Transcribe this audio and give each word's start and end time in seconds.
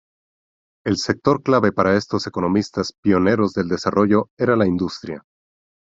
El 0.83 0.97
sector 0.97 1.43
clave 1.43 1.71
para 1.73 1.95
estos 1.95 2.25
economistas 2.25 2.91
pioneros 3.03 3.53
del 3.53 3.67
desarrollo 3.67 4.31
era 4.39 4.55
la 4.55 4.65
industria. 4.65 5.21